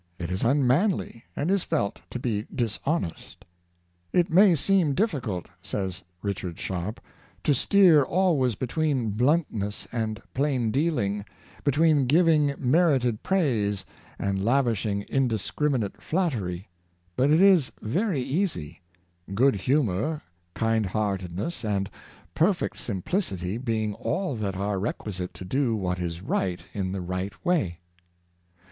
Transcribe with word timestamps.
It 0.17 0.31
is 0.31 0.41
unman 0.43 0.97
ly, 0.97 1.25
and 1.35 1.51
is 1.51 1.61
felt 1.61 2.01
to 2.09 2.17
be 2.17 2.47
dishonest." 2.51 3.45
It 4.13 4.31
may 4.31 4.55
seem 4.55 4.95
difficult," 4.95 5.45
says 5.61 6.01
Richard 6.23 6.57
Sharp, 6.57 6.99
'^ 7.39 7.43
to 7.43 7.53
steer 7.53 8.01
always 8.01 8.55
between 8.55 9.11
blunt 9.11 9.51
ness 9.53 9.87
and 9.91 10.19
plain 10.33 10.71
dealing, 10.71 11.23
between 11.63 12.07
giving 12.07 12.55
merited 12.57 13.21
praise 13.21 13.85
and 14.17 14.43
lavishing 14.43 15.03
indiscriminate 15.07 16.01
flattery; 16.01 16.67
but 17.15 17.29
it 17.29 17.39
is 17.39 17.71
very 17.79 18.21
easy— 18.21 18.81
good 19.35 19.53
humor, 19.55 20.23
kind 20.55 20.87
heartedness 20.87 21.63
and 21.63 21.91
perfect 22.33 22.79
simplicity, 22.79 23.59
being 23.59 23.93
all 23.93 24.35
that 24.35 24.55
are 24.55 24.79
requisite 24.79 25.35
to 25.35 25.45
do 25.45 25.75
what 25.75 25.99
is 25.99 26.21
right 26.23 26.61
in 26.73 26.91
the 26.91 27.01
right 27.01 27.45
way." 27.45 27.81